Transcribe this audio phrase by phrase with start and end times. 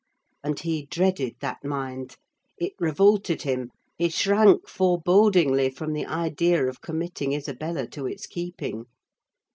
[0.43, 2.15] And he dreaded that mind:
[2.57, 3.69] it revolted him:
[3.99, 8.85] he shrank forebodingly from the idea of committing Isabella to its keeping.